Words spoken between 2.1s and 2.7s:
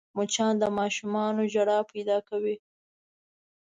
کوي